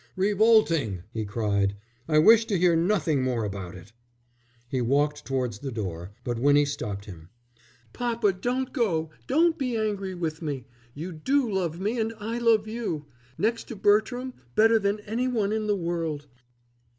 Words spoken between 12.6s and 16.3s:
you, next to Bertram, better than any one in the world."